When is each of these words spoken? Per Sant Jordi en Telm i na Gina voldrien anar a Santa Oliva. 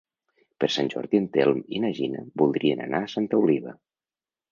Per 0.63 0.67
Sant 0.75 0.87
Jordi 0.93 1.19
en 1.23 1.27
Telm 1.35 1.59
i 1.79 1.81
na 1.83 1.91
Gina 1.99 2.23
voldrien 2.43 2.81
anar 2.87 3.03
a 3.05 3.11
Santa 3.13 3.43
Oliva. 3.43 3.75